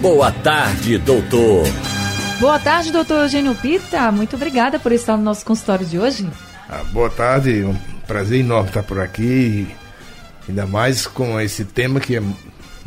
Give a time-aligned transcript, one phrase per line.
[0.00, 1.64] Boa tarde, doutor.
[2.38, 4.12] Boa tarde, doutor Eugênio Pita.
[4.12, 6.28] Muito obrigada por estar no nosso consultório de hoje.
[6.68, 7.74] Ah, boa tarde, um
[8.06, 9.66] prazer enorme estar por aqui.
[10.48, 12.22] Ainda mais com esse tema que é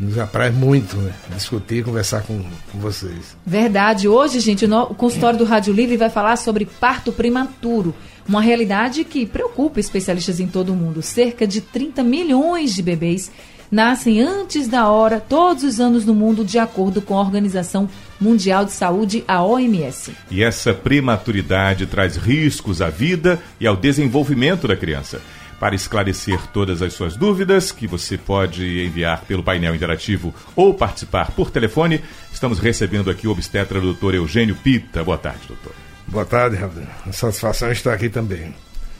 [0.00, 1.12] nos apraz muito né?
[1.34, 3.36] discutir, conversar com, com vocês.
[3.46, 4.08] Verdade.
[4.08, 7.94] Hoje, gente, o consultório do Rádio Livre vai falar sobre parto prematuro.
[8.26, 11.02] Uma realidade que preocupa especialistas em todo o mundo.
[11.02, 13.30] Cerca de 30 milhões de bebês
[13.72, 17.88] nascem antes da hora todos os anos no mundo, de acordo com a Organização
[18.20, 20.12] Mundial de Saúde, a OMS.
[20.30, 25.22] E essa prematuridade traz riscos à vida e ao desenvolvimento da criança.
[25.58, 31.30] Para esclarecer todas as suas dúvidas, que você pode enviar pelo painel interativo ou participar
[31.30, 32.00] por telefone,
[32.32, 35.02] estamos recebendo aqui o obstetra doutor Eugênio Pita.
[35.02, 35.72] Boa tarde, doutor.
[36.06, 36.88] Boa tarde, Rafael.
[37.12, 38.52] Satisfação estar aqui também.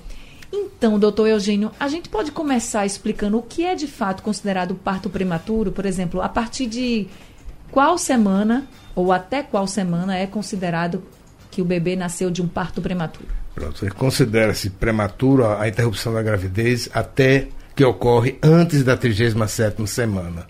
[0.51, 5.09] Então, doutor Eugênio, a gente pode começar explicando o que é de fato considerado parto
[5.09, 7.07] prematuro, por exemplo, a partir de
[7.71, 11.03] qual semana ou até qual semana é considerado
[11.57, 13.25] que o bebê nasceu de um parto prematuro?
[13.55, 20.45] Pronto, considera-se prematuro a interrupção da gravidez até que ocorre antes da 37ª semana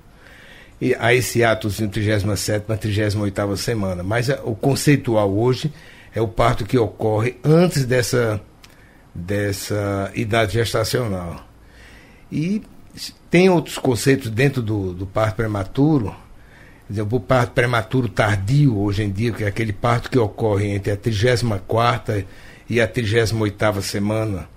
[0.82, 4.04] e a esse ato de 37 a 38 semana.
[4.04, 5.72] Mas o conceitual hoje
[6.14, 8.42] é o parto que ocorre antes dessa,
[9.16, 11.48] dessa idade gestacional.
[12.30, 12.62] E
[13.30, 16.14] tem outros conceitos dentro do, do parto prematuro,
[16.90, 20.98] o parto prematuro tardio hoje em dia, que é aquele parto que ocorre entre a
[20.98, 22.26] 34
[22.70, 24.48] e a 38 semana,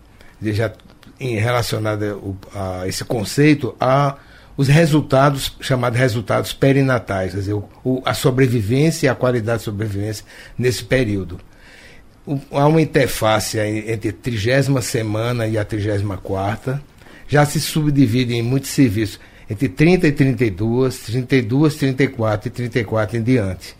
[0.43, 0.73] já
[1.19, 4.17] em relacionado a, a esse conceito, a
[4.57, 9.65] os resultados, chamados resultados perinatais, quer dizer, o, o, a sobrevivência e a qualidade de
[9.65, 10.23] sobrevivência
[10.59, 11.41] nesse período.
[12.27, 16.83] O, há uma interface entre a trigésima semana e a trigésima quarta,
[17.27, 19.19] já se subdivide em muitos serviços,
[19.51, 23.75] entre 30 e 32, 32, 34 e 34 em diante.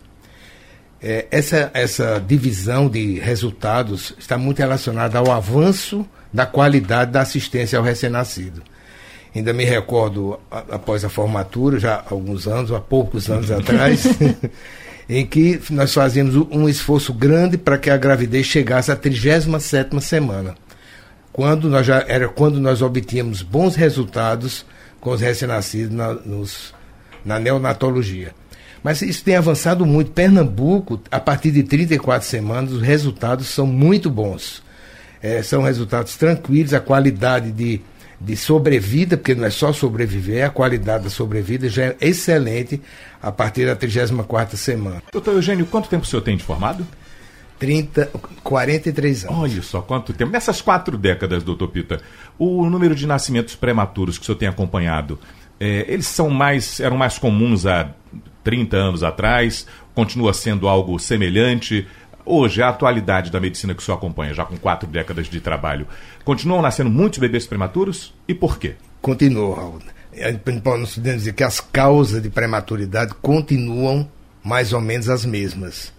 [1.01, 7.79] É, essa, essa divisão de resultados está muito relacionada ao avanço da qualidade da assistência
[7.79, 8.61] ao recém-nascido.
[9.33, 14.03] Ainda me recordo, após a formatura, já há alguns anos, há poucos anos atrás,
[15.07, 20.53] em que nós fazíamos um esforço grande para que a gravidez chegasse à 37 semana.
[21.31, 24.65] Quando nós já, era quando nós obtínhamos bons resultados
[25.01, 26.17] com os recém-nascidos na,
[27.25, 28.33] na neonatologia.
[28.81, 30.11] Mas isso tem avançado muito.
[30.11, 34.63] Pernambuco, a partir de 34 semanas, os resultados são muito bons.
[35.21, 37.81] É, são resultados tranquilos, a qualidade de
[38.23, 42.79] de sobrevida, porque não é só sobreviver, a qualidade da sobrevida já é excelente
[43.21, 45.01] a partir da 34 semana.
[45.11, 46.85] Doutor Eugênio, quanto tempo o senhor tem de formado?
[47.61, 48.09] 30,
[48.43, 49.37] 43 anos.
[49.37, 50.31] Olha só quanto tempo.
[50.31, 52.01] Nessas quatro décadas, doutor Pita,
[52.39, 55.19] o número de nascimentos prematuros que o senhor tem acompanhado,
[55.59, 57.91] é, eles são mais, eram mais comuns há
[58.43, 59.67] 30 anos atrás?
[59.93, 61.87] Continua sendo algo semelhante?
[62.25, 65.85] Hoje, a atualidade da medicina que o senhor acompanha, já com quatro décadas de trabalho,
[66.25, 68.11] continuam nascendo muitos bebês prematuros?
[68.27, 68.73] E por quê?
[69.03, 69.79] Continua, Raul.
[70.17, 74.09] Nós podemos dizer que as causas de prematuridade continuam
[74.43, 75.93] mais ou menos as mesmas.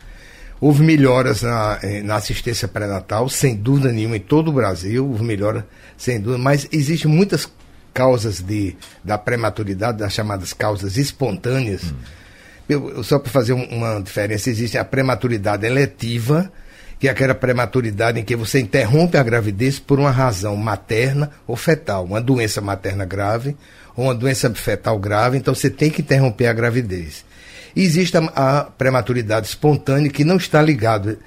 [0.63, 5.25] Houve melhoras na, eh, na assistência pré-natal, sem dúvida nenhuma, em todo o Brasil, houve
[5.25, 5.67] melhora,
[5.99, 7.51] sem dúvida, mas existem muitas
[7.93, 11.83] causas de, da prematuridade, das chamadas causas espontâneas.
[11.83, 12.23] Hum
[12.69, 16.51] eu, só para fazer uma diferença, existe a prematuridade eletiva,
[16.99, 21.57] que é aquela prematuridade em que você interrompe a gravidez por uma razão materna ou
[21.57, 23.57] fetal, uma doença materna grave
[23.97, 27.25] ou uma doença fetal grave, então você tem que interromper a gravidez.
[27.75, 31.19] Existe a, a prematuridade espontânea que não está ligado,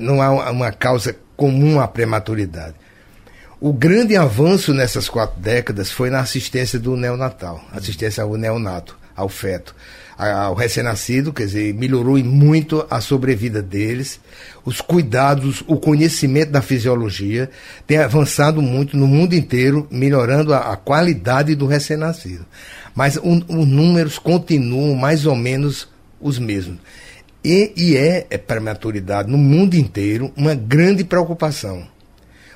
[0.00, 2.74] não há uma causa comum à prematuridade.
[3.60, 9.28] O grande avanço nessas quatro décadas foi na assistência do neonatal, assistência ao neonato ao
[9.28, 9.74] feto,
[10.16, 14.20] ao recém-nascido, quer dizer, melhorou muito a sobrevida deles,
[14.64, 17.50] os cuidados, o conhecimento da fisiologia
[17.86, 22.44] tem avançado muito no mundo inteiro, melhorando a, a qualidade do recém-nascido.
[22.94, 25.88] Mas os números continuam mais ou menos
[26.20, 26.78] os mesmos.
[27.42, 31.86] E, e é, é prematuridade no mundo inteiro uma grande preocupação.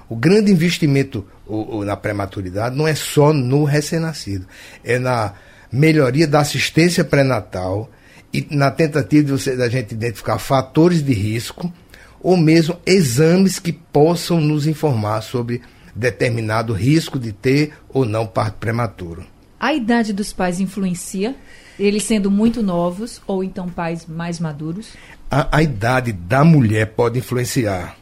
[0.06, 4.46] O grande investimento o, o, na prematuridade não é só no recém-nascido,
[4.82, 5.32] é na
[5.74, 7.90] melhoria da assistência pré-natal
[8.32, 11.72] e na tentativa de você, da gente identificar fatores de risco
[12.20, 15.60] ou mesmo exames que possam nos informar sobre
[15.94, 19.24] determinado risco de ter ou não parto prematuro.
[19.58, 21.34] A idade dos pais influencia?
[21.78, 24.92] Eles sendo muito novos ou então pais mais maduros?
[25.30, 27.96] A, a idade da mulher pode influenciar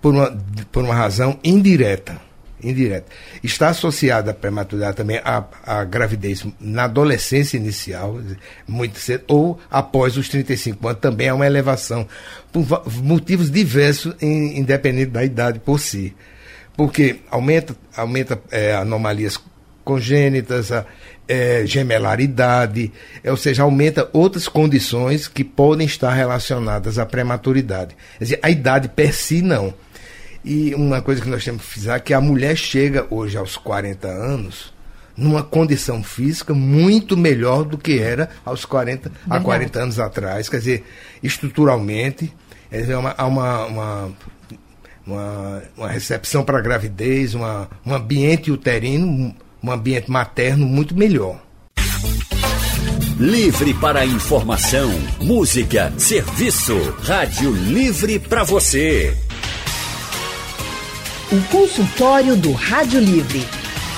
[0.00, 0.38] por uma,
[0.70, 2.20] por uma razão indireta.
[2.62, 3.06] Indireta.
[3.42, 8.20] Está associada a prematuridade também à, à gravidez na adolescência inicial,
[8.66, 12.06] muito cedo, ou após os 35 anos, também há uma elevação,
[12.52, 12.64] por
[13.02, 16.14] motivos diversos, in, independente da idade por si.
[16.76, 19.38] Porque aumenta, aumenta é, anomalias
[19.84, 20.86] congênitas, a,
[21.28, 22.92] é, gemelaridade,
[23.22, 27.96] é, ou seja, aumenta outras condições que podem estar relacionadas à prematuridade.
[28.18, 29.72] Quer dizer, a idade per si não.
[30.44, 33.56] E uma coisa que nós temos que frisar é que a mulher chega hoje aos
[33.56, 34.72] 40 anos
[35.16, 40.48] numa condição física muito melhor do que era aos 40, há 40 anos atrás.
[40.48, 40.84] Quer dizer,
[41.22, 42.34] estruturalmente,
[42.70, 44.12] é uma, há uma, uma,
[45.06, 51.40] uma, uma recepção para a gravidez, uma, um ambiente uterino um ambiente materno muito melhor.
[53.18, 54.90] Livre para informação,
[55.20, 56.76] música, serviço.
[57.02, 59.16] Rádio Livre para você.
[61.32, 63.40] O consultório do Rádio Livre.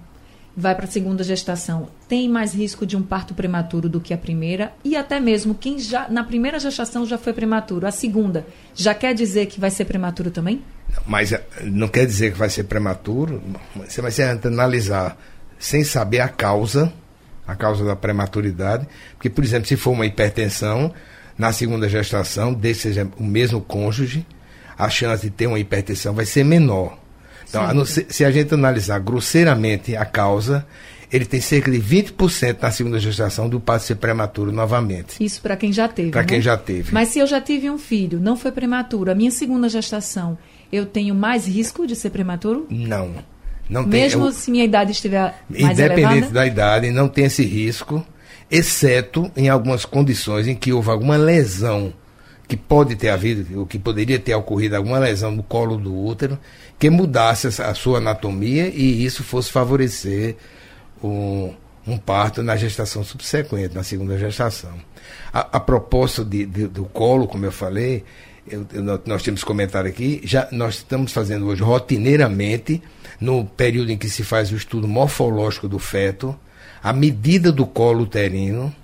[0.59, 4.19] vai para a segunda gestação, tem mais risco de um parto prematuro do que a
[4.19, 4.73] primeira?
[4.85, 8.45] E até mesmo quem já na primeira gestação já foi prematuro, a segunda,
[8.75, 10.61] já quer dizer que vai ser prematuro também?
[11.07, 13.41] Mas eh, não quer dizer que vai ser prematuro,
[13.77, 15.17] você vai ser analisar
[15.61, 16.93] sem saber a causa,
[17.47, 20.93] a causa da prematuridade, porque, por exemplo, se for uma hipertensão,
[21.39, 24.27] na segunda gestação, desde seja o mesmo cônjuge,
[24.77, 26.99] a chance de ter uma hipertensão vai ser menor.
[27.49, 30.67] Então, se a gente analisar grosseiramente a causa,
[31.11, 35.23] ele tem cerca de 20% na segunda gestação do parto ser prematuro novamente.
[35.25, 36.11] Isso para quem já teve.
[36.11, 36.27] Para né?
[36.27, 36.93] quem já teve.
[36.93, 40.37] Mas se eu já tive um filho, não foi prematuro, a minha segunda gestação,
[40.71, 42.67] eu tenho mais risco de ser prematuro?
[42.69, 43.15] Não.
[43.69, 46.33] Não Mesmo tem, se minha idade estiver mais Independente elevada?
[46.33, 48.05] da idade, não tem esse risco,
[48.51, 51.93] exceto em algumas condições em que houve alguma lesão
[52.47, 56.39] que pode ter havido, ou que poderia ter ocorrido alguma lesão no colo do útero,
[56.79, 60.37] que mudasse a sua anatomia e isso fosse favorecer
[61.03, 61.53] um,
[61.87, 64.75] um parto na gestação subsequente, na segunda gestação.
[65.33, 68.05] A, a propósito de, de, do colo, como eu falei,
[68.47, 72.83] eu, eu, nós temos comentário aqui, já nós estamos fazendo hoje rotineiramente
[73.21, 76.39] no período em que se faz o estudo morfológico do feto,
[76.83, 78.75] a medida do colo uterino,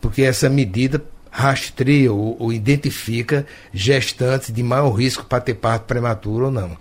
[0.00, 6.46] porque essa medida rastreia ou, ou identifica gestantes de maior risco para ter parto prematuro
[6.46, 6.76] ou não.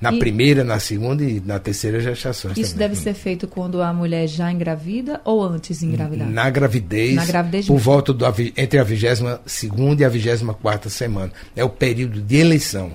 [0.00, 2.52] Na e primeira, na segunda e na terceira gestação.
[2.52, 2.88] Isso também.
[2.88, 6.28] deve ser feito quando a mulher já engravida ou antes de engravidar?
[6.28, 8.24] Na gravidez, na gravidez por volta do,
[8.56, 11.32] entre a 22 segunda e a 24 semana.
[11.54, 12.92] É o período de eleição.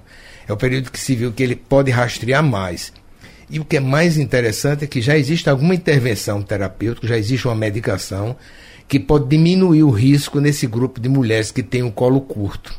[0.47, 2.93] É o período que se viu que ele pode rastrear mais.
[3.49, 7.47] E o que é mais interessante é que já existe alguma intervenção terapêutica, já existe
[7.47, 8.35] uma medicação
[8.87, 12.73] que pode diminuir o risco nesse grupo de mulheres que tem o colo curto.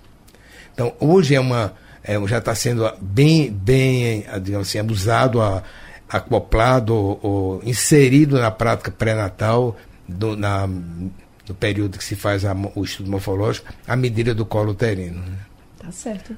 [0.73, 5.62] Então, hoje é uma, é, já está sendo bem, bem digamos assim, abusado, a,
[6.09, 12.54] acoplado ou, ou, inserido na prática pré-natal, do, na, no período que se faz a,
[12.75, 15.21] o estudo morfológico, a medida do colo uterino.
[15.21, 15.38] Né?
[15.78, 16.37] Tá certo.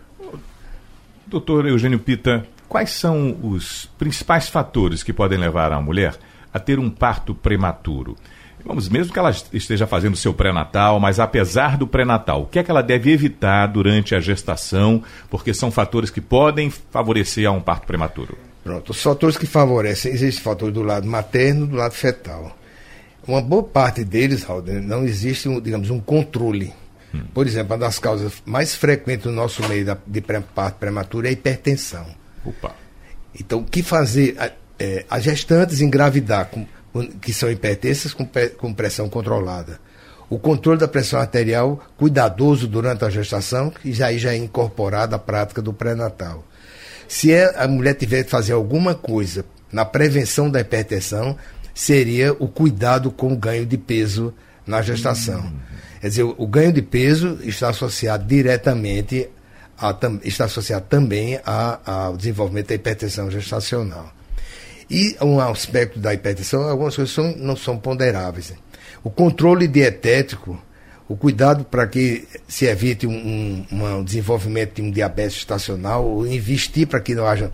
[1.26, 6.16] Doutor Eugênio Pita, Quais são os principais fatores que podem levar a mulher
[6.52, 8.16] a ter um parto prematuro?
[8.64, 12.62] Vamos, mesmo que ela esteja fazendo seu pré-natal, mas apesar do pré-natal, o que é
[12.64, 15.02] que ela deve evitar durante a gestação?
[15.28, 18.38] Porque são fatores que podem favorecer a um parto prematuro.
[18.62, 22.56] Pronto, os fatores que favorecem, existem fatores do lado materno do lado fetal.
[23.26, 26.73] Uma boa parte deles, Raul, não existe, um, digamos, um controle.
[27.33, 31.30] Por exemplo, uma das causas mais frequentes no nosso meio da, de parto prematuro é
[31.30, 32.06] a hipertensão.
[32.44, 32.75] Opa.
[33.38, 34.37] Então, o que fazer?
[34.78, 36.66] É, as gestantes engravidar, com-
[37.20, 39.78] que são hipertensas com, com pressão controlada.
[40.30, 45.16] O controle da pressão arterial cuidadoso durante a gestação, que já, aí já é incorporada
[45.16, 46.44] à prática do pré-natal.
[47.06, 51.36] Se é- a mulher tiver que fazer alguma coisa na prevenção da hipertensão,
[51.74, 54.32] seria o cuidado com o ganho de peso
[54.66, 55.52] na gestação.
[56.00, 59.28] Quer dizer, o, o ganho de peso está associado diretamente,
[59.78, 64.10] a, está associado também a- ao desenvolvimento da hipertensão gestacional.
[64.91, 68.53] E um aspecto da hipertensão, algumas coisas são- não são ponderáveis.
[69.03, 70.61] O controle dietético,
[71.09, 76.26] o cuidado para que se evite um, um- um desenvolvimento de um diabetes estacional, ou
[76.26, 77.50] investir para que não haja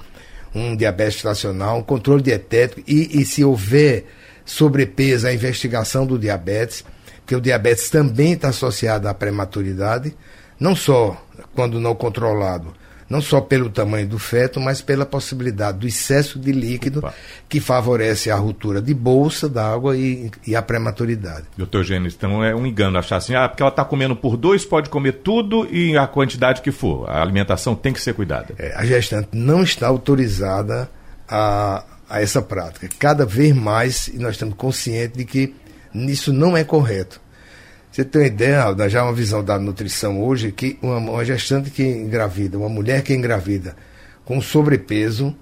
[0.54, 4.04] um diabetes estacional, um controle dietético e, e se houver
[4.44, 6.84] sobrepeso, a investigação do diabetes,
[7.20, 10.12] porque o diabetes também está associado à prematuridade,
[10.58, 11.16] não só
[11.54, 12.74] quando não controlado,
[13.10, 17.12] não só pelo tamanho do feto, mas pela possibilidade do excesso de líquido Opa.
[17.48, 21.46] que favorece a ruptura de bolsa d'água e, e a prematuridade.
[21.56, 24.64] Doutor Gênesis, então é um engano achar assim, ah, porque ela está comendo por dois,
[24.64, 27.10] pode comer tudo e a quantidade que for.
[27.10, 28.54] A alimentação tem que ser cuidada.
[28.56, 30.88] É, a gestante não está autorizada
[31.28, 32.88] a, a essa prática.
[32.96, 35.52] Cada vez mais nós estamos conscientes de que
[35.92, 37.19] isso não é correto.
[37.90, 41.82] Você tem uma ideia, já uma visão da nutrição hoje, que uma, uma gestante que
[41.82, 43.74] engravida, uma mulher que engravida
[44.24, 45.34] com sobrepeso,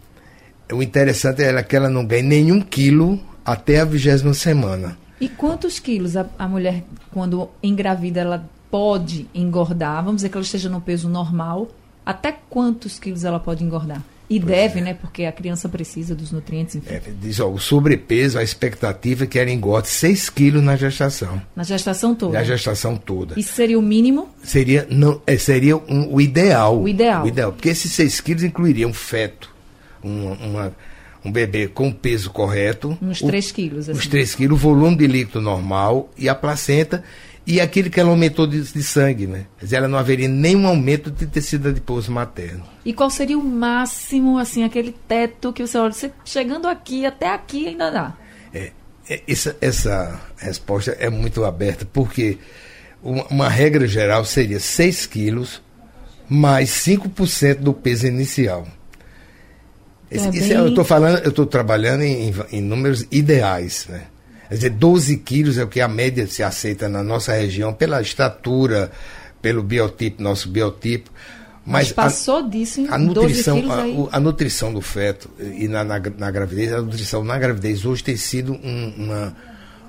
[0.73, 4.97] o interessante é que ela não ganhe nenhum quilo até a vigésima semana.
[5.21, 9.97] E quantos quilos a, a mulher, quando engravida, ela pode engordar?
[9.97, 11.69] Vamos dizer que ela esteja no peso normal.
[12.05, 14.03] Até quantos quilos ela pode engordar?
[14.31, 14.93] E deve, né?
[14.93, 16.93] Porque a criança precisa dos nutrientes, enfim.
[16.95, 21.41] É, diz, ó, o sobrepeso, a expectativa é que ela engorde 6 quilos na gestação.
[21.57, 22.35] Na gestação toda.
[22.35, 23.39] Na gestação toda.
[23.41, 24.29] Isso seria o mínimo?
[24.43, 26.79] Seria, não, é, seria um- o ideal.
[26.83, 27.25] O ideal.
[27.53, 29.51] Porque esses 6 quilos incluiriam um feto,
[30.05, 30.73] um, uma-
[31.25, 32.97] um bebê com o peso correto.
[33.03, 33.89] Uns o- 3 quilos.
[33.89, 34.09] Uns Assim.
[34.11, 37.03] 3 quilos, o volume de líquido normal e a placenta
[37.51, 39.47] e aquilo que ela aumentou de, de sangue, né?
[39.59, 42.63] Quer dizer, ela não haveria nenhum aumento de tecido adiposo materno.
[42.85, 47.33] E qual seria o máximo, assim, aquele teto que você olha, você chegando aqui, até
[47.33, 48.15] aqui ainda dá.
[48.53, 48.71] É,
[49.09, 52.39] é, essa, essa resposta é muito aberta, porque
[53.03, 55.63] uma, uma regra geral seria 6 quilos
[56.29, 58.69] mais 5% do peso inicial.
[60.11, 63.87] Esse- É isso bem- eu estou falando, eu estou trabalhando em, em- em números ideais,
[63.89, 64.03] né?
[64.49, 68.01] Quer dizer, 12 quilos é o que a média se aceita na nossa região pela
[68.01, 68.91] estatura,
[69.43, 71.11] pelo biotipo, nosso biotipo.
[71.67, 75.29] Mas, Mas, a- passou disso em a 12 nutrição, quilos a, a nutrição do feto
[75.39, 79.37] e na, na, na gravidez, a nutrição na gravidez hoje tem sido um, uma,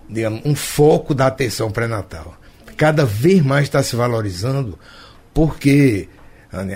[0.10, 2.36] digamos, um foco da atenção pré-natal.
[2.76, 4.78] Cada vez mais está se valorizando
[5.34, 6.10] porque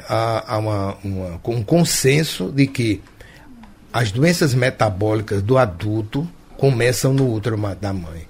[0.08, 3.02] há, há uma, uma- um consenso de que
[3.92, 6.26] as doenças metabólicas do adulto
[6.68, 8.22] começam no útero da mãe.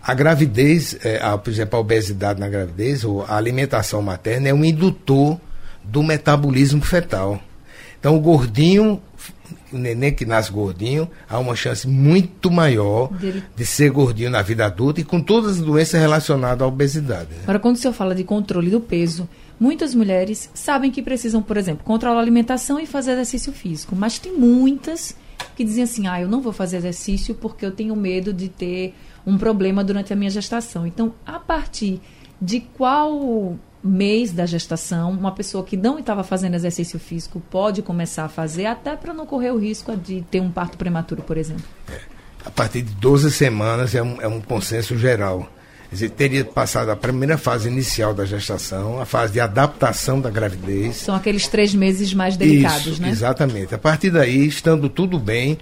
[0.00, 4.54] A gravidez, é, a, por exemplo, a obesidade na gravidez, ou a alimentação materna, é
[4.54, 5.40] um indutor
[5.82, 7.42] do metabolismo fetal.
[7.98, 9.02] Então, o gordinho,
[9.72, 14.40] o neném que nasce gordinho, há uma chance muito maior Dele- de ser gordinho na
[14.40, 17.30] vida adulta e com todas as doenças relacionadas à obesidade.
[17.32, 17.40] né?
[17.42, 19.28] Agora, quando o senhor fala de controle do peso,
[19.58, 23.96] muitas mulheres sabem que precisam, por exemplo, controlar a alimentação e fazer exercício físico.
[23.96, 25.16] Mas tem muitas
[25.60, 28.94] que dizem assim: ah, eu não vou fazer exercício porque eu tenho medo de ter
[29.26, 30.86] um problema durante a minha gestação.
[30.86, 32.00] Então, a partir
[32.40, 38.24] de qual mês da gestação uma pessoa que não estava fazendo exercício físico pode começar
[38.24, 41.64] a fazer, até para não correr o risco de ter um parto prematuro, por exemplo?
[42.42, 45.46] a partir de 12 semanas é um, é um consenso geral.
[45.90, 50.30] Quer dizer, teria passado a primeira fase inicial da gestação, a fase de adaptação da
[50.30, 50.96] gravidez.
[50.96, 53.10] São aqueles três meses mais delicados, Isso, né?
[53.10, 53.74] Exatamente.
[53.74, 55.58] A partir daí, estando tudo bem,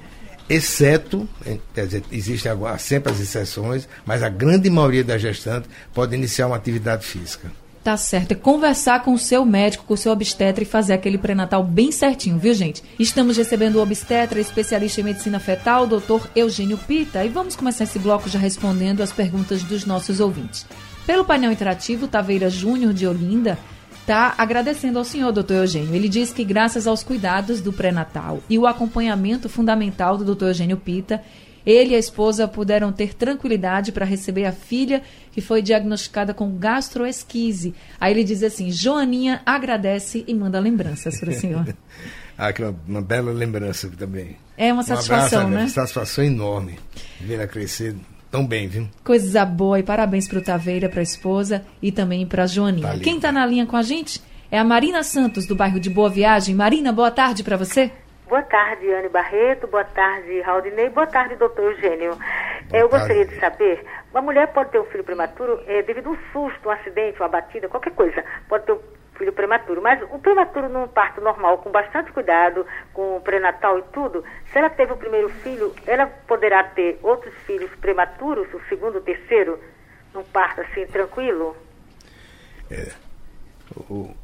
[0.46, 6.14] exceto, eh, quer dizer, existem sempre as exceções, mas a grande maioria das gestantes pode
[6.14, 7.50] iniciar uma atividade física.
[7.88, 8.32] Tá certo.
[8.32, 11.90] É conversar com o seu médico, com o seu obstetra e fazer aquele pré-natal bem
[11.90, 12.82] certinho, viu, gente?
[12.98, 17.24] Estamos recebendo o obstetra, especialista em medicina fetal, doutor Eugênio Pita.
[17.24, 20.66] E vamos começar esse bloco já respondendo as perguntas dos nossos ouvintes.
[21.06, 23.56] Pelo painel interativo, Taveira Júnior de Olinda
[24.02, 25.94] está agradecendo ao senhor, doutor Eugênio.
[25.94, 30.76] Ele diz que graças aos cuidados do pré-natal e o acompanhamento fundamental do doutor Eugênio
[30.76, 31.22] Pita,
[31.68, 36.56] ele e a esposa puderam ter tranquilidade para receber a filha que foi diagnosticada com
[36.56, 37.74] gastroesquise.
[38.00, 41.66] Aí ele diz assim: Joaninha agradece e manda lembranças para o senhor.
[42.40, 44.36] Ah, que uma, uma bela lembrança também.
[44.56, 45.62] É uma Um satisfação, abraço, né?
[45.62, 46.78] Uma satisfação enorme
[47.20, 47.96] ver ela crescer
[48.30, 48.88] tão bem, viu?
[49.02, 52.92] Coisa boa e parabéns para o Taveira, para a esposa e também para a Joaninha.
[52.92, 54.22] Tá Quem está na linha com a gente
[54.52, 56.54] é a Marina Santos, do bairro de Boa Viagem.
[56.54, 57.90] Marina, boa tarde para você.
[58.28, 59.66] Boa tarde, Anne Barreto.
[59.66, 60.90] Boa tarde, Raudinei.
[60.90, 62.10] Boa tarde, doutor Eugênio.
[62.14, 62.20] Boa
[62.70, 63.06] Eu tarde.
[63.06, 66.68] gostaria de saber, uma mulher pode ter um filho prematuro é, devido a um susto,
[66.68, 68.22] um acidente, uma batida, qualquer coisa.
[68.46, 68.80] Pode ter um
[69.16, 69.80] filho prematuro.
[69.80, 74.58] Mas o prematuro num parto normal, com bastante cuidado, com o pré-natal e tudo, se
[74.58, 79.58] ela teve o primeiro filho, ela poderá ter outros filhos prematuros, o segundo, o terceiro,
[80.12, 81.56] num parto assim, tranquilo?
[82.70, 82.92] É.
[83.74, 84.14] O,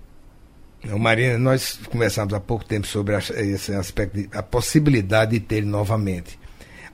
[0.99, 6.39] Marina, nós conversamos há pouco tempo sobre esse aspecto, a possibilidade de ter novamente.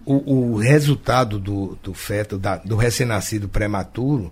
[0.04, 4.30] O, o resultado do, do feto, da, do recém-nascido prematuro,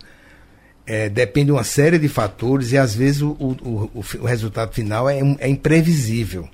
[0.86, 4.72] é, depende de uma série de fatores e às vezes o, o, o, o resultado
[4.72, 6.48] final é, é, imprevisível.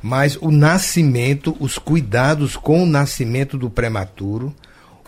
[0.00, 4.54] Mas o nascimento, os cuidados com o nascimento do prematuro,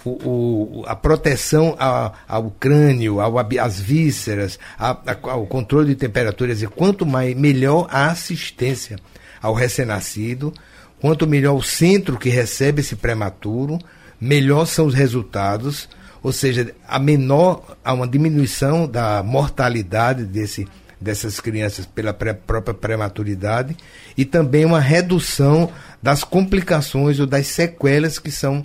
[0.05, 6.67] o, a proteção a, ao crânio, ao, às vísceras, a, ao controle de temperaturas, e
[6.67, 8.97] quanto mais melhor a assistência
[9.41, 10.53] ao recém-nascido,
[11.01, 13.79] quanto melhor o centro que recebe esse prematuro,
[14.21, 15.89] melhor são os resultados
[16.23, 20.69] ou seja, a menor, há uma diminuição da mortalidade desse,
[21.01, 23.77] dessas crianças pela pré, própria prematuridade
[24.17, 25.71] e também uma redução
[26.03, 28.65] das complicações ou das sequelas que são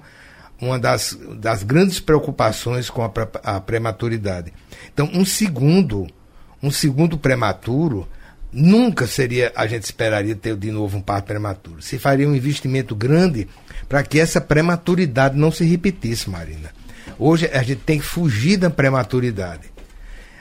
[0.59, 3.11] uma das, das grandes preocupações com a,
[3.43, 4.53] a prematuridade.
[4.93, 6.07] Então, um segundo,
[6.61, 8.07] um segundo prematuro
[8.51, 11.81] nunca seria, a gente esperaria ter de novo um parto prematuro.
[11.81, 13.47] Se faria um investimento grande
[13.89, 16.71] para que essa prematuridade não se repetisse, Marina.
[17.19, 19.75] Hoje a gente tem que fugir da prematuridade.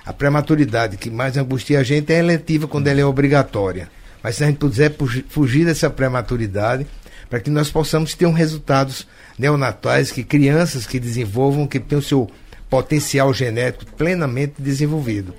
[0.07, 3.91] A prematuridade que mais angustia a gente é eletiva quando ela é obrigatória.
[4.23, 4.95] Mas se a gente puder
[5.29, 6.87] fugir dessa prematuridade,
[7.29, 9.07] para que nós possamos ter um resultados
[9.39, 12.29] neonatais, que crianças que desenvolvam, que tenham o seu
[12.69, 15.35] potencial genético plenamente desenvolvido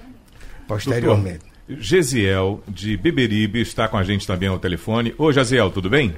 [0.67, 1.39] posteriormente.
[1.67, 5.13] Doutor, Gesiel, de Beberibe, está com a gente também ao telefone.
[5.17, 6.13] Ô, Gesiel, tudo bem?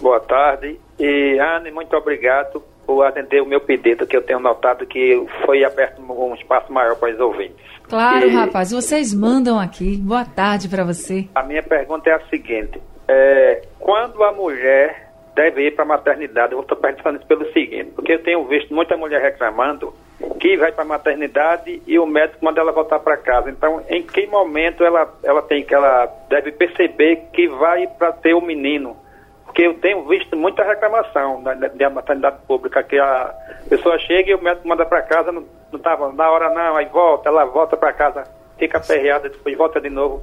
[0.00, 0.78] Boa tarde.
[0.98, 5.64] E, Anne, muito obrigado por atender o meu pedido, que eu tenho notado que foi
[5.64, 7.56] aberto um espaço maior para os ouvintes.
[7.88, 8.30] Claro, e...
[8.30, 9.96] rapaz, vocês mandam aqui.
[9.96, 11.26] Boa tarde para você.
[11.34, 16.52] A minha pergunta é a seguinte: é, quando a mulher deve ir para a maternidade?
[16.52, 19.94] Eu estou perguntando isso pelo seguinte, porque eu tenho visto muita mulher reclamando
[20.38, 23.50] que vai para a maternidade e o médico manda ela voltar para casa.
[23.50, 28.34] Então, em que momento ela, ela tem que ela deve perceber que vai para ter
[28.34, 28.96] o um menino?
[29.44, 33.34] Porque eu tenho visto muita reclamação da, da maternidade pública, que a
[33.68, 37.28] pessoa chega e o médico manda para casa, não estava na hora não, aí volta,
[37.28, 38.24] ela volta para casa,
[38.58, 40.22] fica aperreada, depois volta de novo.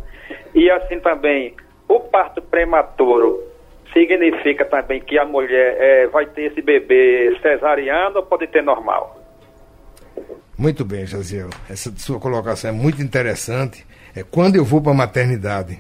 [0.54, 1.56] E assim também,
[1.88, 3.51] o parto prematuro
[3.94, 9.20] significa também que a mulher é, vai ter esse bebê cesariano ou pode ter normal?
[10.58, 11.50] Muito bem, Jaziel.
[11.70, 13.86] Essa sua colocação é muito interessante.
[14.16, 15.80] É quando eu vou para a maternidade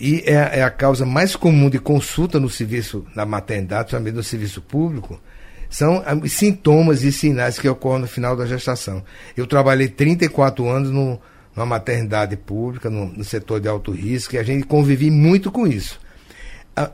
[0.00, 4.22] e é, é, a causa mais comum de consulta no serviço, na maternidade, também no
[4.22, 5.20] serviço público,
[5.68, 9.04] são os sintomas e sinais que ocorrem no final da gestação.
[9.36, 11.20] Eu trabalhei 34 anos no,
[11.54, 15.66] numa maternidade pública, no, no setor de alto risco, e a gente convive muito com
[15.66, 16.00] isso.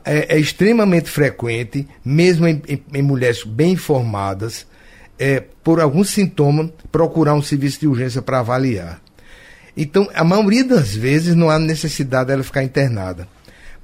[0.05, 4.66] É, é extremamente frequente, mesmo em, em, em mulheres bem informadas,
[5.18, 9.01] é, por algum sintoma, procurar um serviço de urgência para avaliar.
[9.77, 13.29] Então, a maioria das vezes não há necessidade dela ficar internada.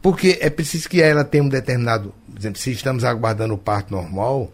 [0.01, 3.93] Porque é preciso que ela tenha um determinado, por exemplo, se estamos aguardando o parto
[3.93, 4.51] normal,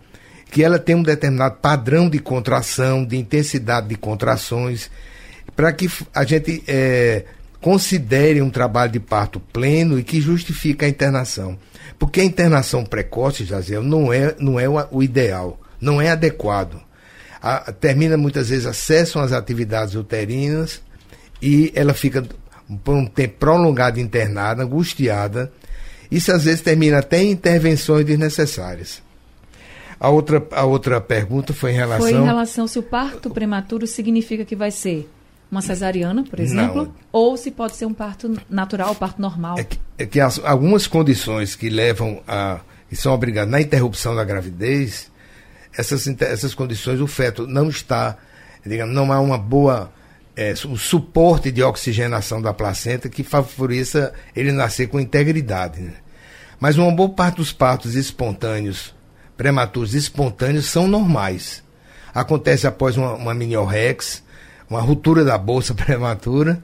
[0.50, 4.90] que ela tenha um determinado padrão de contração, de intensidade de contrações,
[5.54, 7.24] para que a gente é,
[7.66, 11.59] considere um trabalho de parto pleno e que justifique a internação.
[11.98, 16.81] Porque a internação precoce, Jaziel, não é, não é o, ideal, não é adequado.
[17.42, 20.81] A, termina muitas vezes, acessam as atividades uterinas
[21.42, 22.24] e ela fica
[22.85, 25.52] por um tempo prolongado internada, angustiada.
[26.09, 29.02] Isso às vezes termina até em intervenções desnecessárias.
[29.98, 32.09] A outra, a outra pergunta foi em relação.
[32.09, 35.11] Foi em relação se o parto prematuro significa que vai ser
[35.50, 36.94] uma cesariana, por exemplo, Não.
[37.12, 39.59] ou se pode ser um parto natural, parto normal.
[39.59, 42.61] É que, é que as, algumas condições que levam a.
[42.88, 45.11] que são obrigadas na interrupção da gravidez,
[45.76, 48.16] essas, essas condições, o feto não está,
[48.64, 49.92] digamos, não há uma boa
[50.37, 55.80] é, o suporte de oxigenação da placenta que favoreça ele nascer com integridade.
[55.80, 55.94] Né?
[56.61, 58.94] Mas uma boa parte dos partos espontâneos,
[59.37, 61.64] prematuros espontâneos, são normais.
[62.14, 64.22] Acontece após uma, uma mini-orrex,
[64.68, 66.62] uma ruptura da bolsa prematura,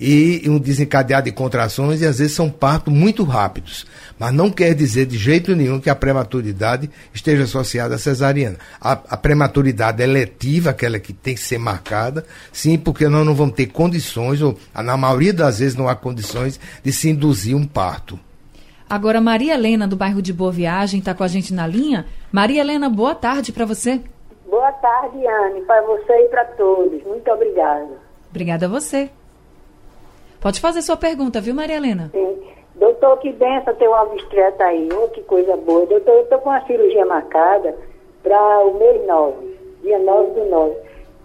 [0.00, 3.86] e um desencadeado de contrações e às vezes são partos muito rápidos.
[4.18, 8.56] Mas não quer dizer de jeito nenhum que a prematuridade esteja associada à cesariana.
[8.80, 13.34] A, a prematuridade é letiva, aquela que tem que ser marcada, sim, porque nós não
[13.34, 17.66] vamos ter condições, ou na maioria das vezes não há condições de se induzir um
[17.66, 18.18] parto.
[18.88, 22.06] Agora, Maria Helena, do bairro de Boa Viagem, está com a gente na linha.
[22.32, 24.00] Maria Helena, boa tarde para você.
[24.50, 27.00] Boa tarde, Anne, para você e para todos.
[27.04, 27.88] Muito obrigada.
[28.28, 29.08] Obrigada a você.
[30.40, 32.10] Pode fazer sua pergunta, viu, Maria Helena?
[32.10, 32.42] Sim.
[32.74, 34.88] Doutor, que benção ter uma obstetra aí.
[34.92, 35.86] Oh, que coisa boa.
[35.86, 37.76] Doutor, eu estou com uma cirurgia marcada
[38.24, 40.76] para o mês 9, dia 9 do 9.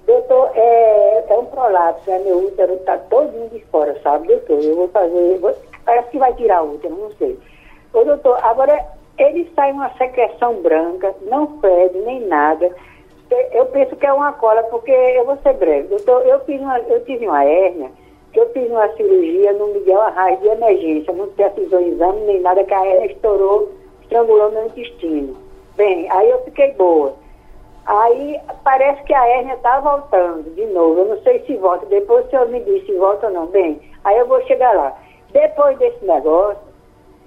[0.06, 4.64] Doutor, é, é um prolapso, é meu útero está todo de fora, sabe, doutor?
[4.64, 7.40] Eu vou fazer, vou, parece que vai tirar o útero, não sei.
[7.92, 8.86] Ô, doutor, agora
[9.18, 12.70] ele sai uma secreção branca, não fede nem nada.
[13.30, 15.88] Eu penso que é uma cola, porque eu vou ser breve.
[15.88, 17.90] Doutor, eu, fiz uma, eu tive uma hérnia
[18.32, 22.66] que eu fiz uma cirurgia no Miguel Arraes de emergência, não precisou exame nem nada,
[22.66, 25.38] que a hernia estourou, estrangulou meu intestino.
[25.78, 27.14] Bem, aí eu fiquei boa.
[27.86, 31.00] Aí parece que a hérnia está voltando de novo.
[31.00, 31.86] Eu não sei se volta.
[31.86, 33.46] Depois o senhor me diz se volta ou não.
[33.48, 34.94] Bem, aí eu vou chegar lá.
[35.32, 36.62] Depois desse negócio,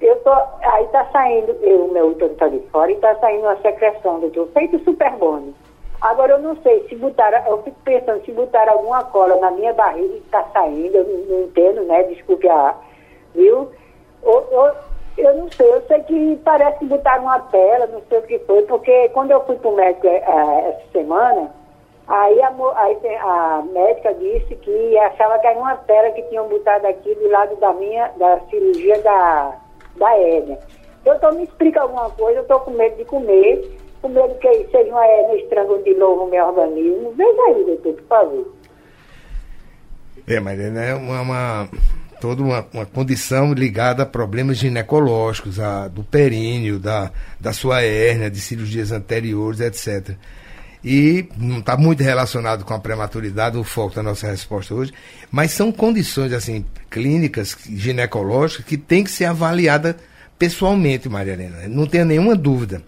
[0.01, 0.33] eu tô.
[0.63, 4.21] Aí está saindo, eu, o meu útero está de fora e está saindo uma secreção,
[4.21, 5.08] doutor, feito super
[6.38, 10.14] eu não sei se botaram, eu fico pensando se botaram alguma cola na minha barriga
[10.14, 12.05] e está saindo, eu não, não, entendo, né?
[12.05, 12.74] Desculpe a.
[13.35, 13.68] Viu?
[14.22, 14.70] Ou, ou,
[15.16, 18.38] eu não sei, eu sei que parece que botaram uma tela, não sei o que
[18.40, 21.51] foi, porque quando eu fui para o médico é, é, essa semana,
[22.07, 26.87] aí a, aí a, médica disse que achava que era uma tela que tinham botado
[26.87, 29.57] aqui do lado da minha, da cirurgia da,
[29.96, 30.59] da hérnia.
[31.05, 34.91] Doutor, me explica alguma coisa, eu estou com medo de comer com medo que seja
[34.91, 37.13] uma hernia estrango de novo o meu organismo.
[37.17, 38.55] Veja aí, doutor, por favor.
[40.27, 41.69] É, mas é uma, uma
[42.21, 48.31] toda uma, uma, condição ligada a problemas ginecológicos, a, do períneo, da, da sua hérnia,
[48.31, 50.17] de cirurgias anteriores, etc.
[50.85, 54.93] E não está muito relacionado com a prematuridade, o foco da nossa resposta hoje,
[55.31, 59.97] mas são condições assim clínicas, ginecológicas, que tem que ser avaliada
[60.39, 61.69] pessoalmente, Maria Helena.
[61.69, 62.83] Não tenha nenhuma dúvida.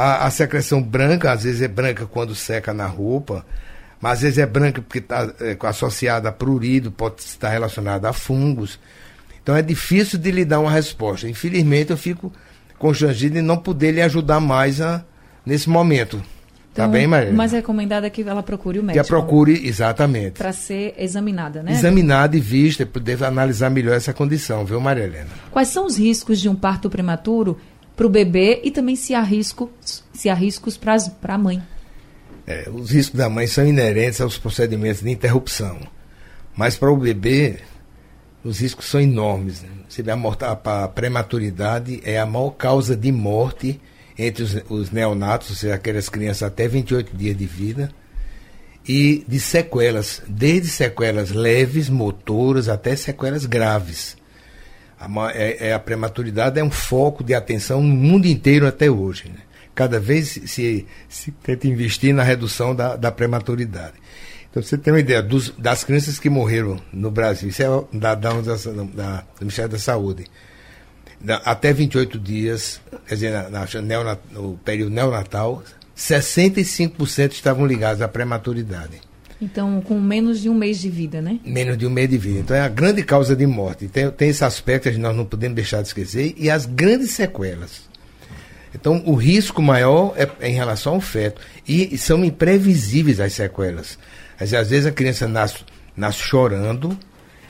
[0.00, 3.44] A, a, secreção branca, às vezes é branca quando seca na roupa,
[4.00, 8.12] mas às vezes é branca porque está é, associada a prurido, pode estar relacionada a
[8.14, 8.80] fungos.
[9.42, 11.28] Então é difícil de lhe dar uma resposta.
[11.28, 12.32] Infelizmente eu fico
[12.78, 15.04] constrangido em não poder lhe ajudar mais a,
[15.44, 16.16] nesse momento.
[16.16, 16.24] Tá
[16.72, 17.32] então, tá bem, Maria?
[17.32, 19.04] Mais recomendado é que ela procure o médico.
[19.04, 20.38] Que a procure, exatamente.
[20.38, 21.72] Para ser examinada, né?
[21.72, 25.28] Examinada e vista, poder analisar melhor essa condição, viu, Maria Helena?
[25.50, 27.58] Quais são os riscos de um parto prematuro
[28.00, 29.70] para o bebê e também se há, risco,
[30.10, 30.96] se há riscos para
[31.34, 31.62] a mãe.
[32.46, 35.78] É, os riscos da mãe são inerentes aos procedimentos de interrupção.
[36.56, 37.58] Mas para o bebê,
[38.42, 39.60] os riscos são enormes.
[39.60, 39.68] Né?
[39.86, 43.78] Você vê a, a, prematuridade é a maior causa de morte
[44.18, 47.92] entre os, os neonatos, ou seja, aquelas crianças até 28 dias de vida,
[48.88, 54.16] e de sequelas, desde sequelas leves, motoras, até sequelas graves.
[55.00, 59.30] A, é, é, a prematuridade é um foco de atenção no mundo inteiro até hoje.
[59.30, 59.40] Né?
[59.74, 63.94] Cada vez se, se tenta investir na redução da, da prematuridade.
[64.50, 68.14] Então, você tem uma ideia dos, das crianças que morreram no Brasil, isso é da,
[68.14, 70.26] da, da, do Ministério da Saúde,
[71.20, 75.62] da, até 28 dias, quer dizer, na, na, no período neonatal,
[75.96, 79.00] 65% estavam ligados à prematuridade.
[79.40, 81.40] Então, com menos de um mês de vida, né?
[81.44, 82.40] Menos de um mês de vida.
[82.40, 83.88] Então, é a grande causa de morte.
[83.88, 86.34] Tem, tem esse aspecto que nós não podemos deixar de esquecer.
[86.36, 87.88] E as grandes sequelas.
[88.74, 91.40] Então, o risco maior é, em relação ao feto.
[91.66, 93.98] E, são imprevisíveis as sequelas.
[94.38, 95.64] Às vezes a criança nasce,
[95.96, 96.98] nasce chorando,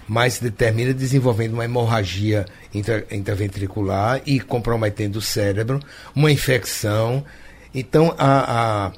[0.06, 5.80] mas se determina desenvolvendo uma hemorragia intra, intraventricular e comprometendo o cérebro,
[6.14, 7.24] uma infecção.
[7.74, 8.92] Então, a, a,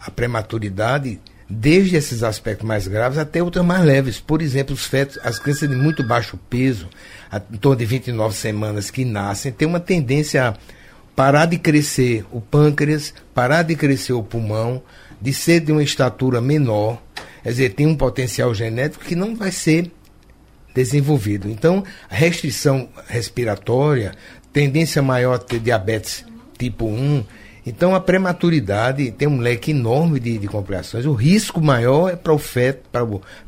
[0.00, 4.20] a prematuridade desde esses aspectos mais graves até outros mais leves.
[4.20, 6.88] Por exemplo, os fetos, as crianças de muito baixo peso,
[7.52, 10.54] em torno de 29 semanas que nascem, têm uma tendência a
[11.16, 14.82] parar de crescer o pâncreas, parar de crescer o pulmão,
[15.20, 17.02] de ser de uma estatura menor,
[17.42, 19.90] quer dizer, tem um potencial genético que não vai ser
[20.74, 21.50] desenvolvido.
[21.50, 24.12] Então, a restrição respiratória,
[24.52, 26.24] tendência maior a ter diabetes
[26.56, 27.24] tipo 1,
[27.68, 31.06] então a prematuridade tem um leque enorme de, de complicações.
[31.06, 32.88] O risco maior é para o feto,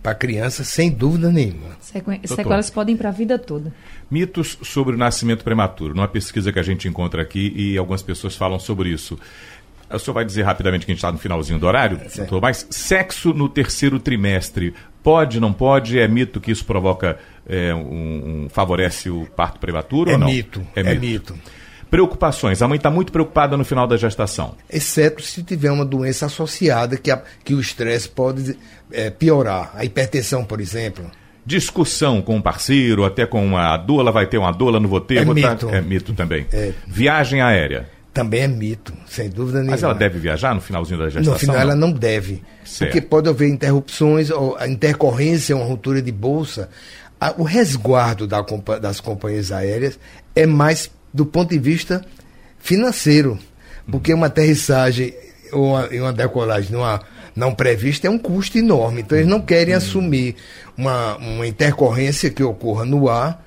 [0.02, 1.76] para a criança, sem dúvida nenhuma.
[1.80, 3.72] Sequ sequelas podem ir para a vida toda.
[4.10, 5.94] Mitos sobre o nascimento prematuro.
[5.94, 9.18] Numa pesquisa que a gente encontra aqui e algumas pessoas falam sobre isso.
[9.92, 12.40] O senhor vai dizer rapidamente que a gente está no finalzinho do horário, é, doutor,
[12.40, 15.98] mas sexo no terceiro trimestre Pode, não pode?
[15.98, 20.26] É mito que isso provoca, é, um, um, favorece o parto prematuro é ou não?
[20.26, 20.94] Mito, é mito.
[20.94, 21.38] É mito.
[21.90, 22.62] Preocupações.
[22.62, 24.54] A mãe está muito preocupada no final da gestação.
[24.72, 28.56] Exceto se tiver uma doença associada que, a, que o estresse pode
[28.92, 29.72] é, piorar.
[29.74, 31.04] A hipertensão, por exemplo.
[31.44, 35.18] Discussão com um parceiro, até com uma doula, vai ter uma doula, não vou ter.
[35.18, 35.66] É vou mito.
[35.66, 35.76] Tá...
[35.76, 36.46] É mito também.
[36.52, 36.72] É.
[36.86, 37.88] Viagem aérea.
[38.12, 39.72] Também é mito, sem dúvida nenhuma.
[39.72, 41.32] Mas ela deve viajar no finalzinho da gestação?
[41.32, 41.62] No final não?
[41.62, 42.42] ela não deve.
[42.64, 42.92] Certo.
[42.92, 46.68] Porque pode haver interrupções, ou a intercorrência, uma ruptura de bolsa.
[47.36, 48.44] O resguardo da,
[48.80, 49.98] das companhias aéreas
[50.34, 52.04] é mais do ponto de vista
[52.58, 53.38] financeiro.
[53.90, 55.14] Porque uma aterrissagem
[55.52, 57.00] ou uma, uma decolagem numa,
[57.34, 59.00] não prevista é um custo enorme.
[59.00, 59.78] Então eles não querem hum.
[59.78, 60.36] assumir
[60.76, 63.44] uma, uma intercorrência que ocorra no ar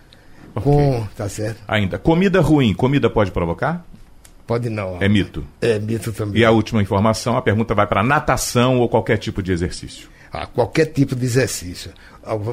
[0.55, 0.63] okay.
[0.63, 1.07] com.
[1.15, 1.61] Tá certo?
[1.67, 1.97] Ainda.
[1.97, 3.85] Comida ruim, comida pode provocar?
[4.45, 4.97] Pode não.
[5.01, 5.45] É mito.
[5.61, 6.41] É mito também.
[6.41, 10.09] E a última informação, a pergunta vai para natação ou qualquer tipo de exercício.
[10.33, 11.91] Ah, qualquer tipo de exercício.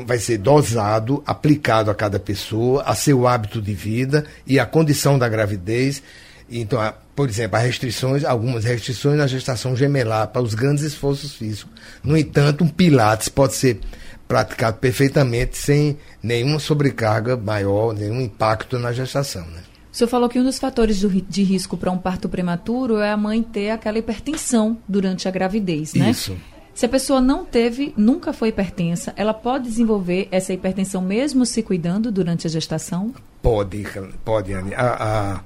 [0.05, 5.19] Vai ser dosado, aplicado a cada pessoa, a seu hábito de vida e a condição
[5.19, 6.03] da gravidez.
[6.51, 6.79] Então,
[7.17, 11.73] por exemplo, há restrições, algumas restrições na gestação gemelar para os grandes esforços físicos.
[12.05, 13.81] No entanto, um pilates pode ser
[14.29, 19.47] praticado perfeitamente sem nenhuma sobrecarga maior, nenhum impacto na gestação.
[19.47, 19.63] Né?
[19.91, 23.17] O senhor falou que um dos fatores de risco para um parto prematuro é a
[23.17, 26.11] mãe ter aquela hipertensão durante a gravidez, né?
[26.11, 26.37] Isso.
[26.81, 31.63] Se a pessoa não teve, nunca foi hipertensa, ela pode desenvolver essa hipertensão mesmo se
[31.63, 33.15] cuidando durante a gestação?
[33.43, 33.87] Pode,
[34.25, 34.75] pode, Anne.
[34.75, 35.41] A, a,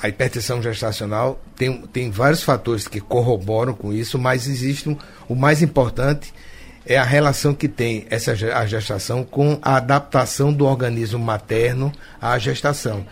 [0.00, 4.96] a hipertensão gestacional tem, tem vários fatores que corroboram com isso, mas existe um,
[5.28, 6.32] o mais importante
[6.86, 12.38] é a relação que tem essa a gestação com a adaptação do organismo materno à
[12.38, 13.04] gestação.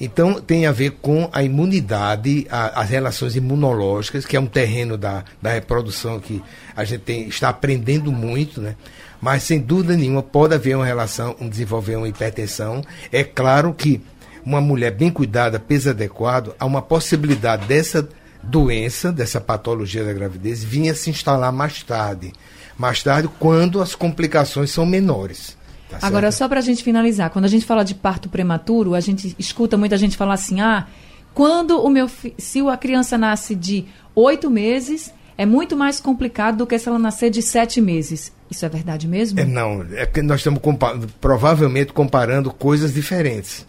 [0.00, 4.96] Então, tem a ver com a imunidade, a, as relações imunológicas, que é um terreno
[4.96, 6.42] da, da reprodução que
[6.76, 8.76] a gente tem, está aprendendo muito, né?
[9.20, 12.84] Mas, sem dúvida nenhuma, pode haver uma relação, um desenvolver uma hipertensão.
[13.10, 14.00] É claro que
[14.44, 18.08] uma mulher bem cuidada, peso adequado, há uma possibilidade dessa
[18.40, 22.32] doença, dessa patologia da gravidez, vinha se instalar mais tarde.
[22.78, 25.57] Mais tarde, quando as complicações são menores.
[25.88, 29.00] Tá Agora, só para a gente finalizar, quando a gente fala de parto prematuro, a
[29.00, 30.86] gente escuta muita gente falar assim: ah,
[31.32, 36.66] quando o meu se a criança nasce de oito meses, é muito mais complicado do
[36.66, 38.32] que se ela nascer de sete meses.
[38.50, 39.40] Isso é verdade mesmo?
[39.40, 43.66] É, não, é que nós estamos compa provavelmente comparando coisas diferentes.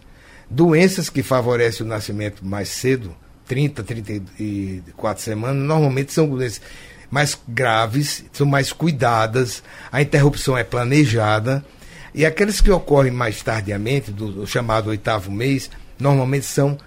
[0.48, 3.14] Doenças que favorecem o nascimento mais cedo,
[3.46, 6.60] 30, 34 semanas, normalmente são doenças
[7.10, 11.64] mais graves, são mais cuidadas, a interrupção é planejada
[12.14, 16.78] e aqueles que ocorrem mais tardiamente, do, do chamado oitavo mês, normalmente são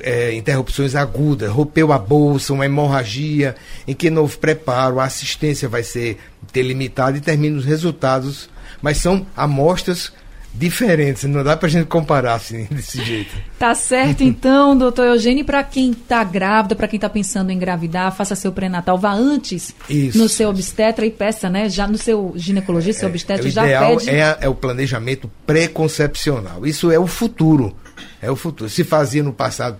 [0.00, 3.54] é, interrupções agudas, rompeu a bolsa, uma hemorragia,
[3.86, 6.18] em que não houve preparo, a assistência vai ser
[6.52, 8.48] delimitada e termina os resultados,
[8.82, 10.12] mas são amostras
[10.56, 13.34] diferentes, não dá pra gente comparar assim, desse jeito.
[13.58, 18.14] Tá certo então, doutor Eugênio, para quem tá grávida, para quem tá pensando em engravidar,
[18.14, 20.18] faça seu pré-natal, vá antes Isso.
[20.18, 23.64] no seu obstetra e peça, né, já no seu ginecologista, seu é, obstetra, é, já
[23.64, 24.10] ideal pede...
[24.10, 27.76] É, é o planejamento pré-concepcional, isso é o futuro,
[28.20, 28.70] é o futuro.
[28.70, 29.78] Se fazia no passado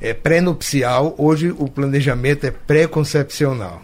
[0.00, 3.82] é, pré-nupcial, hoje o planejamento é pré-concepcional.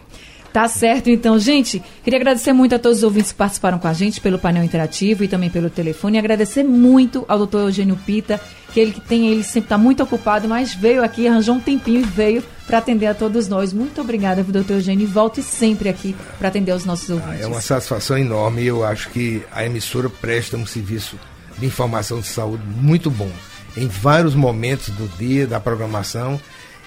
[0.53, 1.39] Tá certo, então.
[1.39, 4.63] Gente, queria agradecer muito a todos os ouvintes que participaram com a gente pelo painel
[4.63, 6.17] interativo e também pelo telefone.
[6.17, 8.39] E agradecer muito ao doutor Eugênio Pita,
[8.73, 12.01] que ele que tem, ele sempre está muito ocupado, mas veio aqui, arranjou um tempinho
[12.01, 13.73] e veio para atender a todos nós.
[13.73, 17.41] Muito obrigada, doutor Eugênio, e volte sempre aqui para atender os nossos ouvintes.
[17.41, 18.63] Ah, é uma satisfação enorme.
[18.63, 21.19] Eu acho que a emissora presta um serviço
[21.59, 23.31] de informação de saúde muito bom.
[23.75, 26.39] Em vários momentos do dia, da programação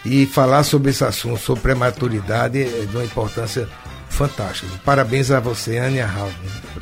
[0.06, 3.68] e falar sobre esse assunto, sobre prematuridade, é de uma importância
[4.16, 4.72] fantástica.
[4.86, 6.32] Parabéns a você, Ana e a Raul.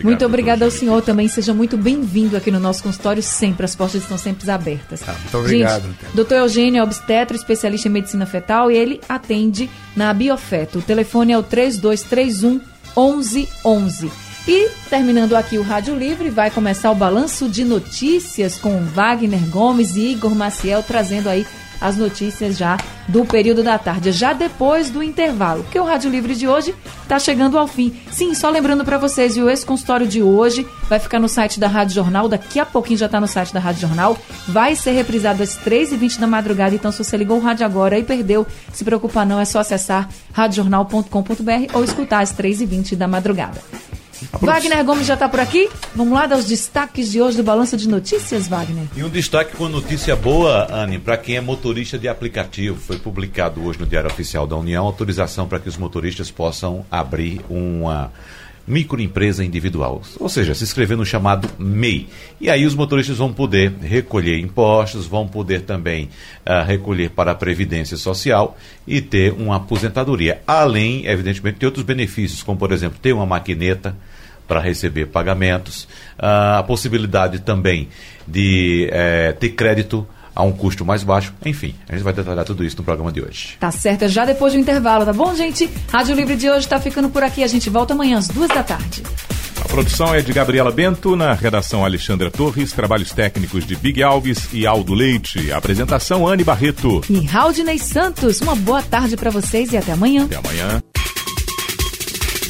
[0.03, 1.27] muito obrigada ao senhor também.
[1.27, 3.65] Seja muito bem-vindo aqui no nosso consultório sempre.
[3.65, 4.99] As portas estão sempre abertas.
[4.99, 5.83] Tá, muito obrigado.
[5.83, 10.79] Gente, doutor Eugênio é obstetra, especialista em medicina fetal e ele atende na Biofeto.
[10.79, 12.61] O telefone é o 3231
[12.95, 14.11] 1111.
[14.45, 19.95] E terminando aqui o Rádio Livre, vai começar o balanço de notícias com Wagner Gomes
[19.95, 21.47] e Igor Maciel trazendo aí
[21.79, 26.35] as notícias já do período da tarde, já depois do intervalo, porque o Rádio Livre
[26.35, 27.93] de hoje está chegando ao fim.
[28.11, 31.67] Sim, só lembrando para vocês, viu, esse consultório de hoje vai ficar no site da
[31.67, 35.43] Rádio Jornal, daqui a pouquinho já está no site da Rádio Jornal, vai ser reprisado
[35.43, 39.25] às 3h20 da madrugada, então se você ligou o rádio agora e perdeu, se preocupar
[39.25, 43.61] não, é só acessar radiojornal.com.br ou escutar às 3h20 da madrugada.
[44.39, 45.69] Wagner Gomes já está por aqui.
[45.95, 48.85] Vamos lá dar os destaques de hoje do Balanço de Notícias, Wagner.
[48.95, 52.79] E um destaque com notícia boa, Anne, para quem é motorista de aplicativo.
[52.79, 57.41] Foi publicado hoje no Diário Oficial da União autorização para que os motoristas possam abrir
[57.49, 58.11] uma
[58.65, 62.07] microempresa individual, ou seja, se inscrever no chamado MEI.
[62.39, 66.09] E aí os motoristas vão poder recolher impostos, vão poder também
[66.45, 68.57] uh, recolher para a Previdência Social
[68.87, 70.41] e ter uma aposentadoria.
[70.47, 73.97] Além, evidentemente, de outros benefícios, como por exemplo, ter uma maquineta
[74.53, 75.85] para receber pagamentos,
[76.19, 77.89] uh, a possibilidade também
[78.27, 81.33] de uh, ter crédito a um custo mais baixo.
[81.43, 83.57] Enfim, a gente vai detalhar tudo isso no programa de hoje.
[83.59, 85.67] Tá certo, é já depois do intervalo, tá bom, gente?
[85.91, 87.43] Rádio Livre de hoje está ficando por aqui.
[87.43, 89.01] A gente volta amanhã às duas da tarde.
[89.59, 94.49] A produção é de Gabriela Bento, na redação Alexandra Torres, trabalhos técnicos de Big Alves
[94.53, 95.51] e Aldo Leite.
[95.51, 97.01] A apresentação Anne Barreto.
[97.09, 98.39] E Raudinei Santos.
[98.39, 100.25] Uma boa tarde para vocês e até amanhã.
[100.25, 100.83] Até amanhã.